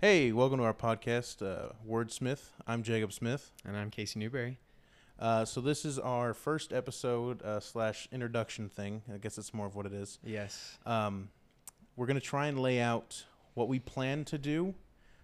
[0.00, 2.40] Hey, welcome to our podcast, uh, Wordsmith.
[2.66, 3.52] I'm Jacob Smith.
[3.64, 4.58] And I'm Casey Newberry.
[5.18, 9.02] Uh, so this is our first episode uh, slash introduction thing.
[9.12, 10.18] I guess it's more of what it is.
[10.22, 10.78] Yes.
[10.84, 11.28] Um,
[11.96, 14.74] we're gonna try and lay out what we plan to do,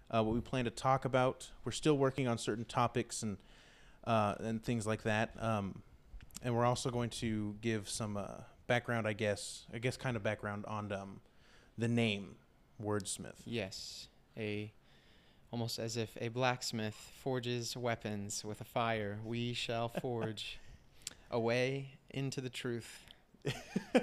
[0.09, 1.49] uh, what we plan to talk about.
[1.65, 3.37] We're still working on certain topics and
[4.05, 5.31] uh, and things like that.
[5.39, 5.83] Um,
[6.41, 8.27] and we're also going to give some uh,
[8.65, 9.65] background, I guess.
[9.71, 11.19] I guess kind of background on um,
[11.77, 12.35] the name
[12.81, 13.35] Wordsmith.
[13.45, 14.07] Yes.
[14.37, 14.71] A
[15.51, 20.59] almost as if a blacksmith forges weapons with a fire, we shall forge
[21.29, 23.05] a way into the truth.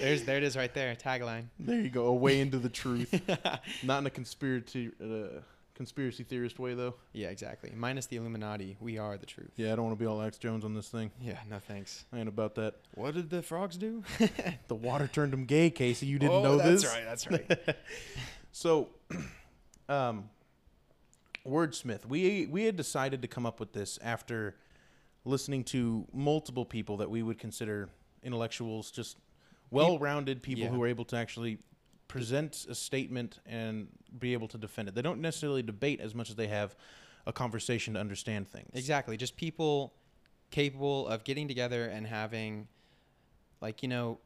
[0.00, 1.46] There's there it is right there, tagline.
[1.58, 2.06] There you go.
[2.06, 3.20] A way into the truth.
[3.82, 5.40] Not in a conspiracy uh,
[5.74, 6.94] conspiracy theorist way though.
[7.12, 7.72] Yeah, exactly.
[7.74, 9.50] Minus the Illuminati, we are the truth.
[9.56, 11.10] Yeah, I don't want to be all Alex Jones on this thing.
[11.20, 12.04] Yeah, no thanks.
[12.12, 12.76] I ain't about that.
[12.94, 14.04] What did the frogs do?
[14.68, 16.06] The water turned them gay, Casey.
[16.06, 16.92] You didn't oh, know that's this.
[16.92, 17.76] That's right, that's right.
[18.56, 18.88] So,
[19.90, 20.30] um,
[21.46, 22.06] wordsmith.
[22.06, 24.56] We we had decided to come up with this after
[25.26, 27.90] listening to multiple people that we would consider
[28.22, 29.18] intellectuals, just
[29.70, 30.70] well-rounded people Yeah.
[30.70, 31.58] who are able to actually
[32.08, 34.94] present a statement and be able to defend it.
[34.94, 36.76] They don't necessarily debate as much as they have
[37.26, 38.70] a conversation to understand things.
[38.72, 39.18] Exactly.
[39.18, 39.92] Just people
[40.50, 42.68] capable of getting together and having,
[43.60, 44.18] like, you know,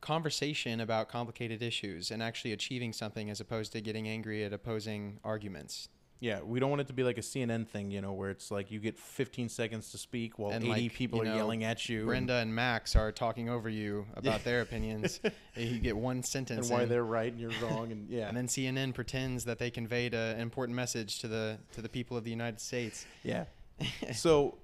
[0.00, 5.18] conversation about complicated issues and actually achieving something as opposed to getting angry at opposing
[5.24, 5.88] arguments.
[6.20, 8.50] Yeah, we don't want it to be like a CNN thing, you know, where it's
[8.50, 11.36] like you get 15 seconds to speak while And, 80 like, people you are know,
[11.36, 12.06] yelling at you.
[12.06, 15.20] Brenda and Max are talking over you about their opinions.
[15.54, 18.28] and you get one sentence and why in, they're right and you're wrong and yeah
[18.28, 21.88] and then CNN pretends that they conveyed a, an important message to the to the
[21.88, 23.06] people of the United States.
[23.22, 23.44] yeah
[24.12, 24.58] so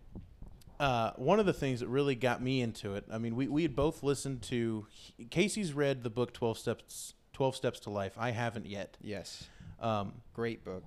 [0.85, 3.63] uh, one of the things that really got me into it i mean we, we
[3.63, 4.87] had both listened to
[5.31, 9.49] casey's read the book 12 steps 12 steps to life i haven't yet Yes.
[9.81, 10.85] um, Great book.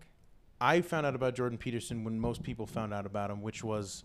[0.62, 4.04] i found out about jordan peterson when most people found out about him which was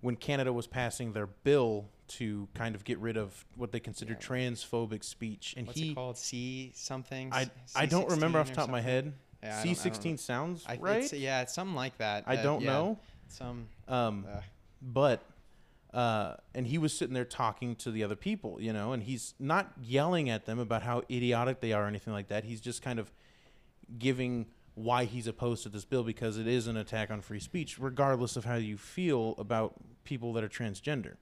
[0.00, 4.18] when canada was passing their bill to kind of get rid of what they considered
[4.20, 4.28] Yeah.
[4.28, 6.16] transphobic speech and What's he it called?
[6.16, 7.30] C something?
[7.32, 9.12] I, C- I don't remember off the top of my head
[9.42, 9.90] Yeah, I don't- I don't know.
[10.10, 12.24] c16 sounds I, right It's, yeah, it's something like that.
[12.26, 13.68] i Uh, don't yeah, know Some.
[13.88, 14.40] um, Uh,
[14.80, 15.22] but
[15.92, 19.34] uh, and he was sitting there talking to the other people, you know, and he's
[19.38, 22.44] not yelling at them about how idiotic they are or anything like that.
[22.44, 23.10] He's just kind of
[23.98, 27.78] giving why he's opposed to this bill because it is an attack on free speech,
[27.78, 29.74] regardless of how you feel about
[30.04, 31.16] people that are transgender,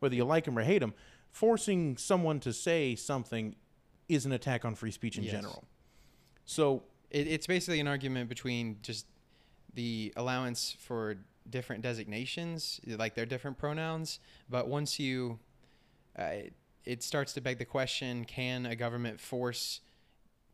[0.00, 0.94] whether you like them or hate them.
[1.32, 3.54] Forcing someone to say something
[4.08, 5.32] is an attack on free speech in Yes.
[5.32, 5.64] general.
[6.44, 9.06] So it, it's basically an argument between just
[9.74, 11.16] the allowance for
[11.48, 14.18] different designations, like they're different pronouns.
[14.48, 15.38] But once you,
[16.18, 16.52] uh, it,
[16.84, 19.80] it starts to beg the question: Can a government force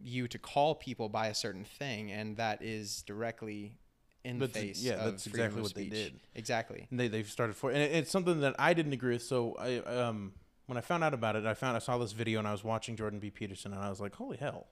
[0.02, 3.78] you to call people by a certain thing, and that is directly
[4.24, 5.92] in the That's- face yeah, of that's freedom exactly of what they speech.
[5.92, 6.20] did.
[6.34, 6.86] Exactly.
[6.91, 9.22] And they they've started for and it- it's something that I didn't agree with.
[9.22, 10.32] So I um
[10.66, 12.64] when I found out about it, I found I saw this video and I was
[12.64, 13.30] watching Jordan B.
[13.30, 14.66] Peterson and I was like, holy hell.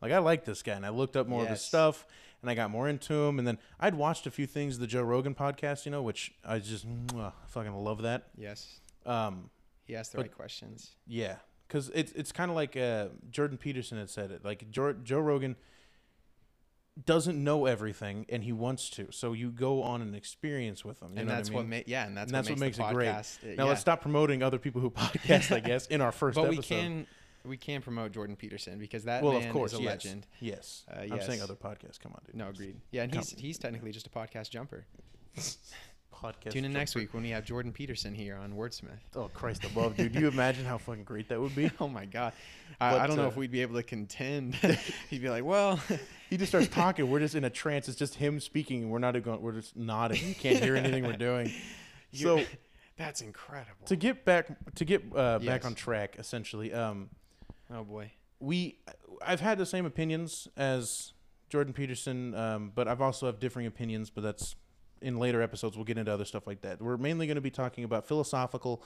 [0.00, 2.06] Like I like this guy and I looked up more of his stuff
[2.42, 5.02] and I got more into him and then I'd watched a few things the Joe
[5.02, 8.28] Rogan podcast, you know, which I just mwah, fucking love that.
[8.36, 8.80] Yes.
[9.06, 9.50] Um
[9.84, 10.96] He asked the But- right questions.
[11.06, 11.36] yeah,
[11.68, 14.44] cuz it's it's kind of like uh Jordan Peterson had said it.
[14.44, 15.56] Like Joe, Joe Rogan
[17.06, 19.10] doesn't know everything and he wants to.
[19.10, 21.82] So you go on an experience with him, you and that's what I what, ma-
[21.86, 23.08] yeah, and that's, And that's what what makes, makes the it great.
[23.08, 23.44] podcast.
[23.52, 23.68] uh, Now yeah.
[23.70, 26.58] let's stop promoting other people who podcast, I guess, in our first but episode.
[26.58, 27.06] we can
[27.44, 30.04] we can promote Jordan Peterson because that well, man of course, is a yes.
[30.04, 30.26] legend.
[30.40, 31.98] Yes, Uh, I'm saying other podcasts.
[32.00, 32.34] Come on, dude.
[32.36, 32.76] No, agreed.
[32.90, 34.86] Yeah, and Come- he's he's technically just a podcast jumper.
[36.12, 36.50] Podcast.
[36.50, 38.98] Tune in next week when we have Jordan Peterson here on Wordsmith.
[39.16, 40.12] Oh Christ above, dude!
[40.12, 41.70] Do you imagine how fucking great that would be?
[41.80, 42.34] Oh my God,
[42.78, 44.54] I, But, I don't know uh, if we'd be able to contend.
[45.08, 45.80] He'd be like, "Well,
[46.28, 47.08] He just starts talking.
[47.10, 47.88] We're just in a trance.
[47.88, 48.82] It's just him speaking.
[48.82, 49.40] and We're not going.
[49.40, 50.22] We're just nodding.
[50.28, 51.50] You can't hear anything we're doing.
[52.12, 52.48] you're- So
[52.98, 57.08] that's incredible." to get back to get uh, back on track, essentially, um,
[57.72, 58.78] oh boy, we
[59.24, 61.12] I've had the same opinions as
[61.48, 64.10] Jordan Peterson, um, but I've also have differing opinions.
[64.10, 64.54] But that's
[65.02, 65.76] in later episodes.
[65.76, 66.80] We'll get into other stuff like that.
[66.80, 68.82] We're mainly going to be talking about philosophical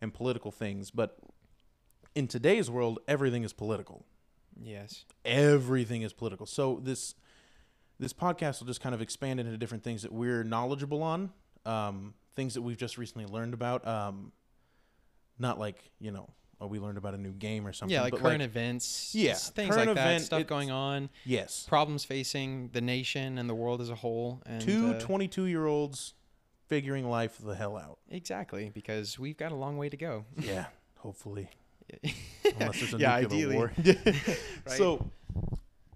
[0.00, 0.90] and political things.
[0.90, 1.18] But
[2.14, 4.04] in today's world, everything is political.
[4.60, 6.46] yes, Everything is political.
[6.46, 7.14] So this
[8.00, 11.32] this podcast will just kind of expand into different things that we're knowledgeable on,
[11.66, 13.86] um, things that we've just recently learned about.
[13.86, 14.32] Um,
[15.38, 16.30] not like you know,
[16.60, 17.94] oh, we learned about a new game or something.
[17.94, 22.04] yeah, like but current events, Yeah, things current like that, stuff going on, yes, problems
[22.04, 26.14] facing the nation and the world as a whole, and two uh, 22 year olds
[26.68, 27.98] figuring life the hell out.
[28.10, 30.24] exactly because we've got a long way to go.
[30.38, 30.66] Yeah,
[30.98, 31.48] hopefully,
[32.58, 33.56] unless there's a yeah, nuclear ideally.
[33.56, 33.72] war.
[34.66, 34.76] Right.
[34.76, 35.10] So,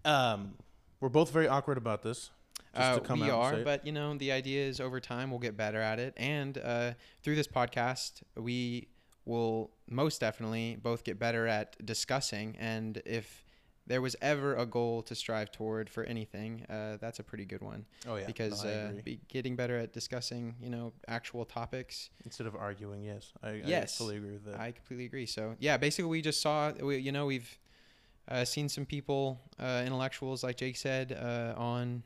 [0.04, 0.54] um,
[1.00, 2.30] we're both very awkward about this.
[2.74, 5.30] Just Uh, to come we out are, but you know, the idea is over time
[5.30, 6.92] we'll get better at it, and uh,
[7.22, 8.88] through this podcast, we
[9.24, 12.56] will most definitely both get better at discussing.
[12.58, 13.44] And if
[13.86, 17.62] there was ever a goal to strive toward for anything, uh, that's a pretty good
[17.62, 17.84] one.
[18.06, 22.10] Oh yeah, because no, uh, be getting better at discussing, you know, actual topics.
[22.24, 23.94] instead of arguing, yes, I, Yes.
[23.94, 24.60] I fully agree with that.
[24.60, 25.26] I completely agree.
[25.26, 27.58] So yeah, basically we just saw, we, you know, we've
[28.28, 32.04] uh, seen some people, uh, intellectuals, like Jake said, uh, on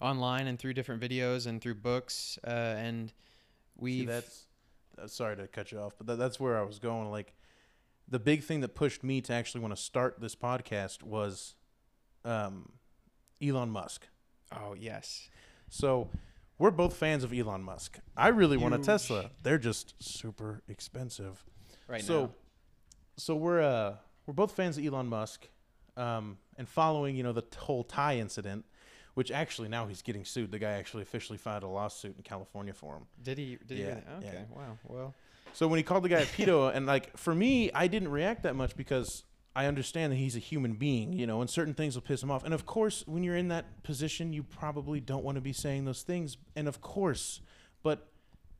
[0.00, 3.12] online and through different videos and through books, uh, and
[3.76, 4.46] we've that's
[5.02, 7.10] uh, sorry to cut you off, but that, that's where I was going.
[7.10, 7.34] Like,
[8.08, 11.54] the big thing that pushed me to actually want to start this podcast was
[12.24, 12.72] um,
[13.42, 14.08] Elon Musk.
[14.52, 15.28] oh yes,
[15.68, 16.10] So
[16.58, 17.98] we're both fans of Elon Musk.
[18.16, 19.30] I really want a Tesla.
[19.42, 21.44] They're just super expensive.
[21.88, 22.30] right so, now.
[23.16, 25.48] so we're uh we're both fans of Elon Musk,
[25.96, 28.64] um, and following you know the whole Thai incident,
[29.14, 30.50] which actually now he's getting sued.
[30.50, 33.06] The guy actually officially filed a lawsuit in California for him.
[33.22, 33.58] Did he?
[33.66, 33.90] Did Yeah, he?
[33.90, 34.00] Really?
[34.22, 34.28] yeah.
[34.28, 34.44] Okay.
[34.54, 34.78] Wow.
[34.84, 35.14] Well.
[35.52, 38.42] So when he called the guy a pedo, and like for me, I didn't react
[38.42, 39.22] that much because
[39.56, 42.30] I understand that he's a human being, you know, and certain things will piss him
[42.30, 42.42] off.
[42.44, 45.84] And of course, when you're in that position, you probably don't want to be saying
[45.84, 46.36] those things.
[46.56, 47.40] And of course,
[47.84, 48.08] but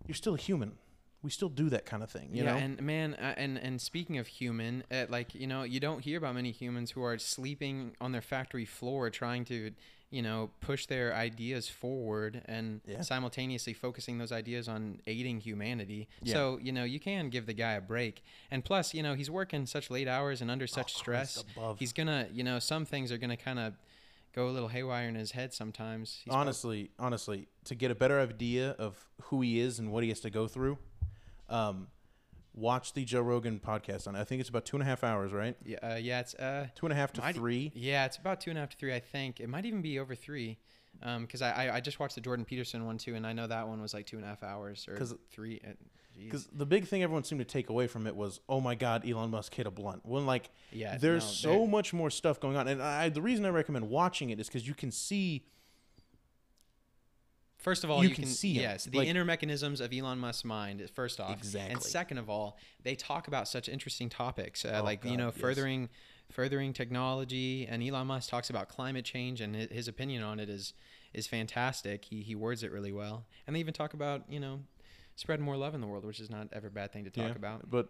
[0.06, 0.72] you're still a human.
[1.20, 2.58] We still do that kind of thing, you yeah, know.
[2.58, 6.18] and man, uh, and and speaking of human, uh, like you know, you don't hear
[6.18, 9.72] about many humans who are sleeping on their factory floor trying to,
[10.14, 13.00] you know, push their ideas forward and Yeah.
[13.00, 16.06] simultaneously focusing those ideas on aiding humanity.
[16.22, 16.34] Yeah.
[16.34, 18.22] So you know, you can give the guy a break.
[18.50, 21.44] And plus, you know, he's working such late hours and under such Oh, stress.
[21.76, 23.74] He's gonna, you know, some things are gonna kind of
[24.32, 26.20] go a little haywire in his head sometimes.
[26.24, 30.08] He's honestly, honestly, to get a better idea of who he is and what he
[30.10, 30.78] has to go through,
[31.48, 31.88] um,
[32.54, 34.16] watch the Joe Rogan podcast on.
[34.16, 34.20] it.
[34.20, 35.56] I think it's about two and a half hours, right?
[35.64, 36.68] yeah, uh, yeah, it's uh.
[36.74, 37.72] Two and a half to Might- three.
[37.74, 39.40] Yeah, it's about two and a half to three, I think.
[39.40, 40.58] It might even be over three,
[41.20, 43.66] because I, I I just watched the Jordan Peterson one too, and I know that
[43.68, 45.60] one was like two and a half hours or 'Cause- three.
[46.16, 49.04] Because the big thing everyone seemed to take away from it was, oh my God,
[49.08, 50.06] Elon Musk hit a blunt.
[50.06, 53.44] When like yeah, there's no, so much more stuff going on, and I, the reason
[53.44, 55.44] I recommend watching it is because you can see.
[57.64, 58.62] First of all, you you, can can, see 'em.
[58.62, 60.86] yes the Like- inner mechanisms of Elon Musk's mind.
[60.94, 61.72] First off, Exactly.
[61.72, 65.18] and second of all, they talk about such interesting topics, uh, Oh, like you God,
[65.18, 65.36] know yes.
[65.38, 65.88] furthering
[66.30, 67.66] furthering technology.
[67.66, 70.74] And Elon Musk talks about climate change, and his opinion on it is
[71.14, 72.04] is fantastic.
[72.04, 74.60] He he words it really well, and they even talk about you know
[75.16, 77.28] spreading more love in the world, which is not ever a bad thing to talk
[77.28, 77.70] Yeah, about.
[77.70, 77.88] But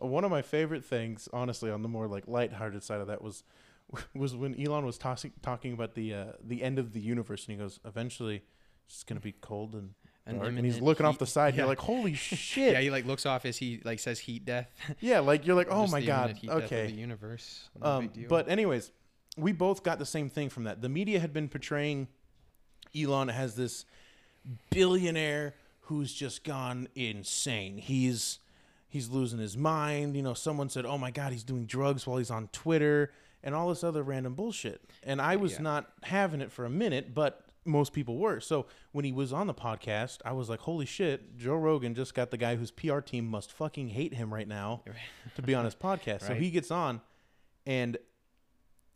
[0.00, 3.44] one of my favorite things, honestly, on the more like lighthearted side of that was
[4.14, 7.52] was when Elon was tossing, talking about the uh, the end of the universe, and
[7.54, 8.42] he goes, "Eventually,
[8.86, 9.94] it's gonna be cold and
[10.26, 11.54] An dark." And he's looking off the side.
[11.54, 11.60] yeah.
[11.60, 14.70] You're like, "Holy shit!" Yeah, he like looks off as he like says heat death.
[15.00, 16.86] Yeah, like you're like, "Oh my god." imminent heat death of Okay.
[16.86, 17.68] the universe.
[17.80, 18.90] No Um, but anyways,
[19.36, 20.80] we both got the same thing from that.
[20.82, 22.08] The media had been portraying
[22.96, 23.84] Elon as this
[24.70, 27.78] billionaire who's just gone insane.
[27.78, 28.38] He's
[28.88, 30.16] he's losing his mind.
[30.16, 33.54] You know, someone said, "Oh my god, he's doing drugs while he's on Twitter." And
[33.54, 34.80] all this other random bullshit.
[35.02, 35.60] And I was Yeah.
[35.62, 38.40] not having it for a minute, but most people were.
[38.40, 42.14] So when he was on the podcast, I was like, holy shit, Joe Rogan just
[42.14, 44.82] got the guy whose PR team must fucking hate him right now
[45.36, 46.26] to be on his podcast.
[46.26, 47.00] So he gets on
[47.66, 47.96] and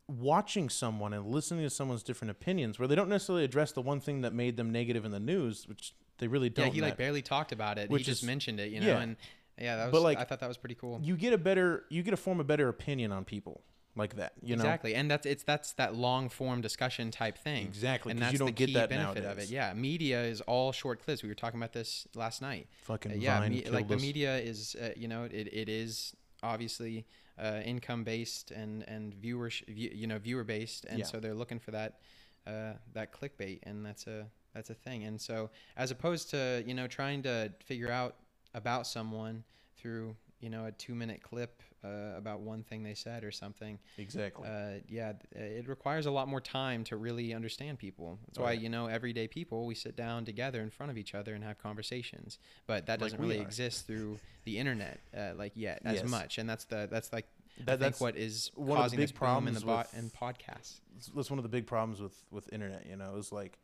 [0.06, 4.00] watching someone and listening to someone's different opinions where they don't necessarily address the one
[4.00, 6.66] thing that made them negative in the news, which they really don't.
[6.68, 6.98] yeah, he like that.
[6.98, 7.90] barely talked about it.
[7.90, 9.00] Which he just is- mentioned it, you know, yeah.
[9.00, 9.16] and
[9.58, 9.92] yeah, that was.
[9.92, 11.00] But, like, I thought that was pretty cool.
[11.02, 13.62] you get a better you get to form a better opinion on people
[13.98, 14.32] like that.
[14.42, 17.66] You know exactly, and that's it's that's that long form discussion type thing.
[17.66, 19.44] exactly And that's you don't the get key that benefit nowadays.
[19.44, 19.50] of it.
[19.50, 21.22] Yeah, media is all short clips.
[21.22, 22.68] We were talking about this last night.
[22.82, 27.04] Fucking Uh, yeah, me, like the media is, uh, you know, it, it is obviously
[27.38, 31.04] uh, income based and and viewer view, you know viewer based, and Yeah.
[31.04, 31.98] so they're looking for that
[32.46, 35.04] uh, that clickbait, and that's a that's a thing.
[35.04, 38.16] And so as opposed to you know trying to figure out
[38.54, 39.44] about someone
[39.76, 43.78] through you know a two minute clip uh, about one thing they said or something
[43.98, 44.48] Exactly.
[44.48, 48.18] uh, yeah, it requires a lot more time to really understand people.
[48.26, 51.34] That's why you know everyday people we sit down together in front of each other
[51.34, 52.38] and have conversations.
[52.66, 53.42] But that doesn't we really are.
[53.42, 56.08] exist through the internet uh, like yet as Yes.
[56.08, 56.38] much.
[56.38, 57.26] And that's the that's like
[57.60, 59.60] I That- think that's what is one of the causing this big boom in the
[59.60, 60.80] bot and podcasts.
[61.14, 62.86] that's one of the big problems with with internet.
[62.86, 63.58] You know, is like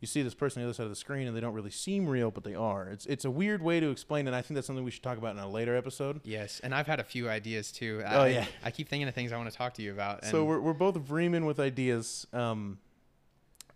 [0.00, 1.70] you see this person on the other side of the screen and they don't really
[1.70, 2.88] seem real, but they are.
[2.88, 5.16] It's it's a weird way to explain, and I think that's something we should talk
[5.18, 6.20] about in a later episode.
[6.24, 8.02] Yes, and I've had a few ideas too.
[8.06, 8.46] Oh, I, yeah.
[8.62, 10.22] I keep thinking of things I want to talk to you about.
[10.22, 12.26] And so we're we're both reaming with ideas.
[12.32, 12.78] Um,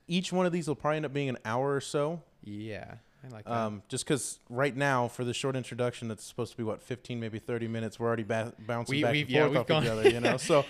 [0.09, 2.21] each one of these will probably end up being an hour or so.
[2.43, 3.53] yeah, I like that.
[3.53, 7.21] Um, just because right now, for the short introduction, that's supposed to be what 15,
[7.21, 7.99] maybe 30 minutes.
[8.01, 10.11] We're already ba- bouncing We- back we've- and yeah, forth we've off gone- each other,
[10.11, 10.37] you know.
[10.37, 10.65] so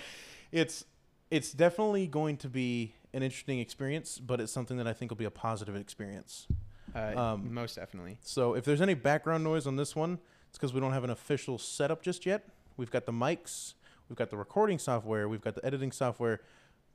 [0.51, 0.85] it's
[1.31, 5.17] it's definitely going to be an interesting experience, but it's something that I think will
[5.17, 6.47] be a positive experience.
[6.95, 8.17] Uh, Um, most definitely.
[8.21, 11.09] So if there's any background noise on this one, it's because we don't have an
[11.09, 12.47] official setup just yet.
[12.77, 13.73] We've got the mics,
[14.09, 16.41] we've got the recording software, we've got the editing software.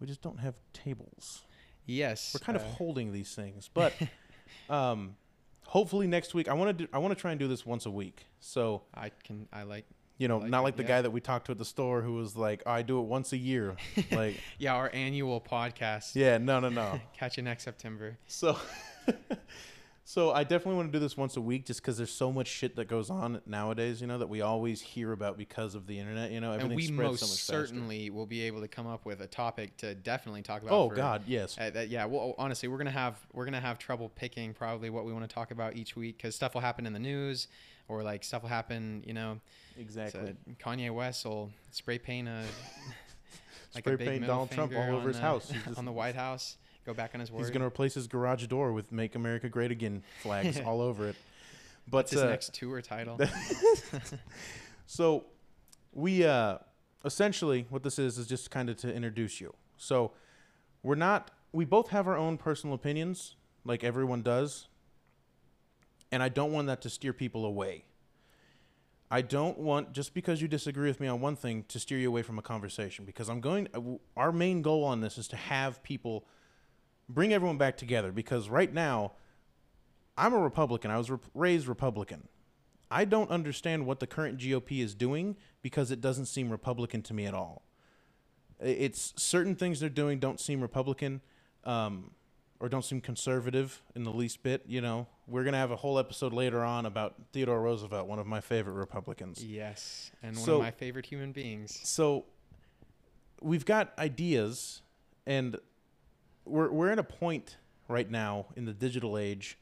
[0.01, 1.43] We just don't have tables.
[1.87, 2.33] Yes.
[2.35, 3.95] We're kind of uh, holding these things, but
[4.71, 5.17] um,
[5.65, 6.89] hopefully next week I want to.
[6.93, 8.27] I want to try and do this once a week.
[8.41, 9.49] So I can.
[9.53, 9.87] I like.
[10.19, 10.89] You know, Like not it, like the yeah.
[10.89, 13.33] guy that we talked to at the store who was like, "I do it once
[13.33, 13.77] a year."
[14.13, 16.15] like, Yeah, our annual podcast.
[16.15, 17.01] yeah, no, no, no.
[17.19, 18.17] Catch you next September.
[18.27, 18.57] So,
[20.05, 22.47] so I definitely want to do this once a week, just because there's so much
[22.47, 24.01] shit that goes on nowadays.
[24.01, 26.31] You know that we always hear about because of the internet.
[26.31, 27.31] You know, and everything we spreads most so much
[27.61, 27.67] faster.
[27.75, 30.73] certainly will be able to come up with a topic to definitely talk about.
[30.73, 31.59] Oh for- God, yes.
[31.61, 35.05] Uh, that, yeah, well, honestly, we're gonna have we're gonna have trouble picking probably what
[35.05, 37.49] we want to talk about each week because stuff will happen in the news,
[37.89, 39.03] or like stuff will happen.
[39.07, 39.41] You know,
[39.75, 40.37] so Exactly.
[40.59, 42.45] Kanye West will spray paint a
[43.75, 45.53] like Spray a big paint Donald Trump all over his the- house.
[45.67, 46.57] Just- on the White House.
[46.85, 47.41] Go back on his word.
[47.41, 51.17] He's gonna replace his garage door with "Make America Great Again" flags all over it.
[51.89, 53.17] But his uh, next tour title?
[54.87, 55.27] So
[55.93, 56.59] we uh
[57.05, 59.55] essentially what this is is just kind of to introduce you.
[59.77, 60.13] So
[60.83, 64.69] we're not we both have our own personal opinions like everyone does.
[66.13, 67.85] And I don't want that to steer people away.
[69.11, 72.09] I don't want just because you disagree with me on one thing to steer you
[72.09, 73.81] away from a conversation because I'm going uh,
[74.17, 76.27] our main goal on this is to have people
[77.09, 79.13] bring everyone back together because right now
[80.17, 80.91] I'm a Republican.
[80.91, 82.29] I was rep- raised Republican.
[82.91, 87.15] I don't understand what the current GOP is doing because it doesn't seem Republican to
[87.15, 87.63] me at all.
[88.61, 91.21] It's certain things they're doing don't seem Republican,
[91.65, 92.13] um,
[92.59, 94.63] or don't seem conservative in the least bit.
[94.67, 98.27] You know, we're gonna have a whole episode later on about Theodore Roosevelt, one of
[98.27, 99.45] my favorite Republicans.
[99.45, 101.81] yes, and one of my favorite human beings.
[101.85, 102.25] So
[103.41, 104.83] we've got ideas,
[105.27, 105.57] and
[106.45, 107.57] we're we're at a point
[107.89, 109.59] right now in the digital age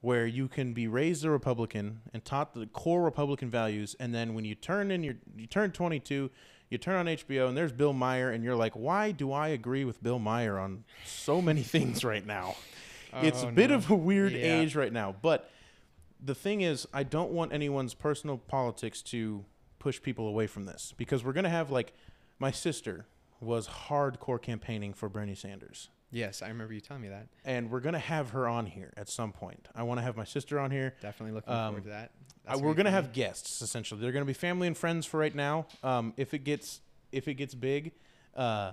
[0.00, 4.34] where you can be raised a Republican and taught the core Republican values, and then
[4.34, 6.30] when you turn in your you turn 22,
[6.68, 9.84] you turn on HBO and there's Bill Maher, and you're like, why do I agree
[9.84, 12.56] with Bill Maher on so many things right now?
[13.14, 13.76] It's a Oh, bit no.
[13.76, 14.60] of a weird Yeah.
[14.60, 15.50] age right now, but
[16.20, 19.44] the thing is, I don't want anyone's personal politics to
[19.78, 21.92] push people away from this because we're gonna have like
[22.38, 23.06] my sister
[23.40, 27.26] was hardcore campaigning for Bernie Sanders Yes, I remember you telling me that.
[27.44, 29.68] and we're gonna have her on here at some point.
[29.74, 30.94] I want to have my sister on here.
[31.02, 32.12] Definitely looking Um, forward to that.
[32.44, 34.00] That's we're gonna have guests essentially.
[34.00, 35.66] They're gonna be family and friends for right now.
[35.82, 36.80] Um, if it gets
[37.12, 37.92] if it gets big,
[38.34, 38.72] uh,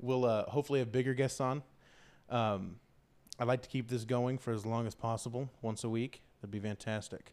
[0.00, 1.62] we'll uh, hopefully have bigger guests on.
[2.30, 2.80] Um,
[3.38, 6.22] I'd like to keep this going for as long as possible, once a week.
[6.40, 7.32] That'd be fantastic.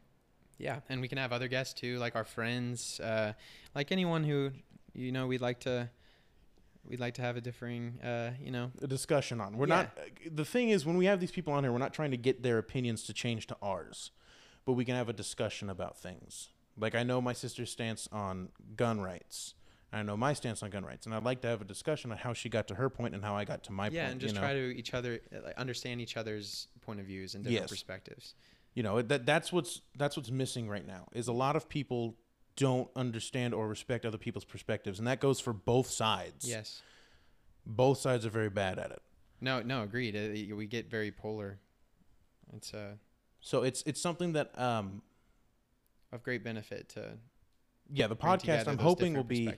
[0.58, 3.34] Yeah, and we can have other guests too, like our friends, uh,
[3.76, 4.52] like anyone who
[4.94, 5.90] you know we'd like to
[6.88, 8.72] we'd like to have a differing, uh, you know.
[8.82, 9.56] A discussion on.
[9.58, 9.76] We're Yeah.
[9.76, 9.98] not.
[10.36, 12.42] The thing is, when we have these people on here, we're not trying to get
[12.42, 14.10] their opinions to change to ours,
[14.66, 16.50] but we can have a discussion about things.
[16.78, 19.54] Like I know my sister's stance on gun rights.
[19.94, 22.18] I know my stance on gun rights, and I'd like to have a discussion on
[22.18, 23.96] how she got to her point and how I got to my yeah, point.
[23.96, 24.48] Yeah, and just you know?
[24.48, 27.70] try to each other uh, like, understand each other's point of views and different Yes.
[27.70, 28.36] perspectives.
[28.74, 32.16] you know that that's what's that's what's missing right now is a lot of people
[32.56, 36.48] don't understand or respect other people's perspectives, and that goes for both sides.
[36.48, 36.82] Yes.
[37.66, 39.02] both sides are very bad at it.
[39.42, 40.16] No, no, agreed.
[40.16, 41.60] Uh, we get very polar.
[42.56, 42.94] It's uh,
[43.42, 45.02] So it's it's something that um
[46.14, 47.18] of great benefit to
[47.92, 49.52] yeah the podcast I'm hoping will be.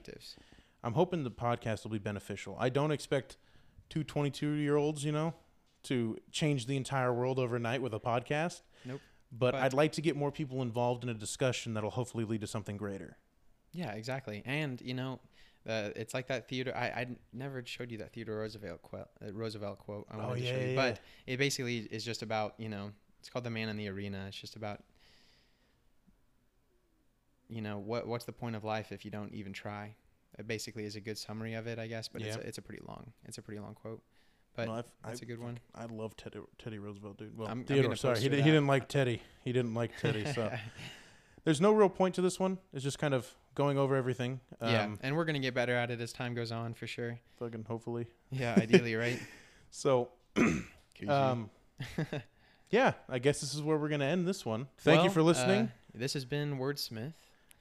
[0.82, 2.56] I'm hoping the podcast will be beneficial.
[2.60, 3.38] I don't expect
[3.88, 5.34] two 22 year olds, you know,
[5.84, 8.60] to change the entire world overnight with a podcast.
[8.84, 9.00] Nope.
[9.32, 12.42] But, But- I'd like to get more people involved in a discussion that'll hopefully lead
[12.42, 13.16] to something greater.
[13.72, 14.42] Yeah, exactly.
[14.44, 15.20] And you know,
[15.68, 16.76] uh, it's like that Theodore.
[16.76, 19.08] I, I never showed you that Theodore Roosevelt quote.
[19.26, 20.06] Uh, Roosevelt quote.
[20.10, 22.92] I Oh, wanted to show you, yeah, but it basically is just about you know.
[23.20, 24.26] It's called the man in the arena.
[24.28, 24.80] It's just about
[27.48, 29.94] you know what what's the point of life if you don't even try.
[30.38, 32.08] It basically is a good summary of it, I guess.
[32.08, 33.12] But it's a, it's a pretty long.
[33.24, 34.02] It's a pretty long quote.
[34.56, 35.58] But No, that's I- a good one.
[35.74, 37.36] I love Teddy, Teddy Roosevelt, dude.
[37.36, 39.20] Well, I'm- I'm Theodore, sorry, he, did, he didn't like Teddy.
[39.42, 40.24] He didn't like Teddy.
[40.32, 40.52] So
[41.44, 42.58] there's no real point to this one.
[42.72, 44.40] It's just kind of going over everything.
[44.60, 47.18] Um, yeah, and we're gonna get better at it as time goes on for sure.
[47.38, 48.06] Fucking hopefully.
[48.30, 49.18] Yeah, ideally, right?
[49.76, 50.10] So,
[51.08, 51.50] um,
[52.70, 54.68] yeah, I guess this is where we're gonna end this one.
[54.78, 55.62] Thank you for listening.
[55.62, 57.14] uh, this has been Wordsmith.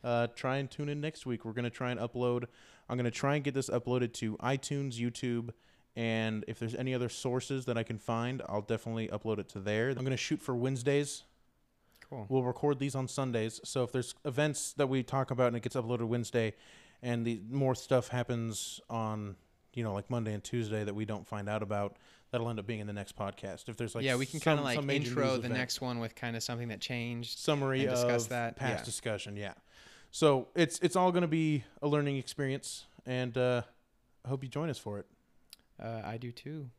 [0.03, 1.45] Uh, try and tune in next week.
[1.45, 2.45] We're going to try and upload.
[2.89, 5.51] I'm going to try and get this uploaded to iTunes, YouTube,
[5.95, 9.59] and if there's any other sources that I can find, I'll definitely upload it to
[9.59, 9.89] there.
[9.89, 11.23] I'm going to shoot for Wednesdays.
[12.09, 12.25] Cool.
[12.29, 13.61] We'll record these on Sundays.
[13.63, 16.53] So if there's events that we talk about and it gets uploaded Wednesday,
[17.01, 19.35] and the more stuff happens on
[19.73, 21.97] you know like Monday and Tuesday that we don't find out about,
[22.31, 23.69] that'll end up being in the next podcast.
[23.69, 25.53] If there's like yeah, we can kind of like intro the event.
[25.53, 28.85] next one with kind of something that changed, summary and discuss that past yeah.
[28.85, 29.35] discussion.
[29.35, 29.53] Yeah.
[30.13, 33.63] So it's it's all going to be a learning experience, and uh,
[34.23, 35.07] I hope you join us for it.
[35.81, 36.69] Uh, I do too.